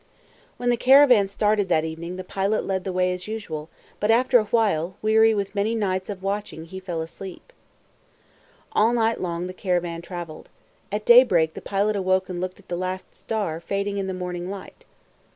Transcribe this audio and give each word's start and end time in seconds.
When 0.57 0.71
the 0.71 0.77
caravan 0.77 1.27
started 1.27 1.69
that 1.69 1.85
evening, 1.85 2.15
the 2.15 2.23
pilot 2.23 2.65
led 2.65 2.85
the 2.85 2.91
way 2.91 3.13
as 3.13 3.27
usual, 3.27 3.69
but 3.99 4.09
after 4.09 4.39
a 4.39 4.45
while, 4.45 4.97
weary 5.03 5.35
with 5.35 5.53
many 5.53 5.75
nights 5.75 6.09
of 6.09 6.23
watching, 6.23 6.65
he 6.65 6.79
fell 6.79 7.03
asleep. 7.03 7.53
All 8.71 8.93
night 8.93 9.21
long 9.21 9.45
the 9.45 9.53
caravan 9.53 10.01
traveled. 10.01 10.49
At 10.91 11.05
daybreak 11.05 11.53
the 11.53 11.61
pilot 11.61 11.95
awoke 11.95 12.29
and 12.29 12.41
looked 12.41 12.59
at 12.59 12.67
the 12.67 12.75
last 12.77 13.13
star, 13.13 13.59
fading 13.59 13.99
in 13.99 14.07
the 14.07 14.13
morning 14.15 14.49
light. 14.49 14.85